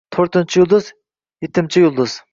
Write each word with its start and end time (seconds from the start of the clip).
To‘rtinchi 0.15 0.57
yulduz— 0.61 0.89
yetimcha 1.47 1.85
yulduz. 1.85 2.21